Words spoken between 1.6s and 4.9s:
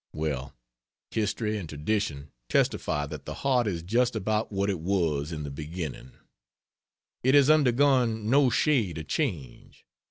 tradition testify that the heart is just about what it